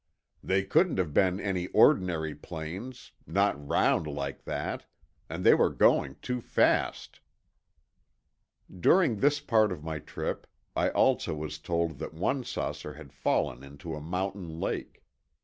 "They 0.43 0.63
couldn't 0.63 0.97
have 0.97 1.13
been 1.13 1.39
any 1.39 1.67
ordinary 1.67 2.33
planes; 2.33 3.11
not 3.27 3.67
round 3.67 4.07
like 4.07 4.45
that. 4.45 4.87
And 5.29 5.43
they 5.43 5.53
were 5.53 5.69
going 5.69 6.15
too 6.23 6.41
fast." 6.41 7.19
During 8.75 9.17
this 9.17 9.39
part 9.39 9.71
of 9.71 9.83
my 9.83 9.99
trip, 9.99 10.47
I 10.75 10.89
also 10.89 11.35
was 11.35 11.59
told 11.59 11.99
that 11.99 12.15
one 12.15 12.43
saucer 12.43 12.95
had 12.95 13.13
fallen 13.13 13.61
into 13.63 13.93
a 13.93 14.01
mountain 14.01 14.59
lake. 14.59 15.03